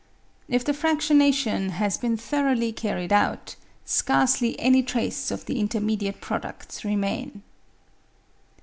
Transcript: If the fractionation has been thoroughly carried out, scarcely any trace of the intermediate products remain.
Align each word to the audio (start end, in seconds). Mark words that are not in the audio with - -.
If 0.47 0.65
the 0.65 0.71
fractionation 0.71 1.69
has 1.69 1.95
been 1.99 2.17
thoroughly 2.17 2.71
carried 2.71 3.13
out, 3.13 3.55
scarcely 3.85 4.59
any 4.59 4.81
trace 4.81 5.29
of 5.29 5.45
the 5.45 5.59
intermediate 5.59 6.19
products 6.21 6.83
remain. 6.83 7.43